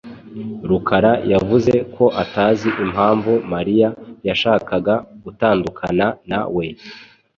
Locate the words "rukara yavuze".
0.69-1.73